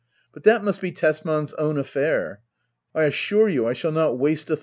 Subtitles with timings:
[0.33, 2.41] But that must be Tesman's own affair.
[2.95, 4.59] I assure you I shall not waste a thought upon it.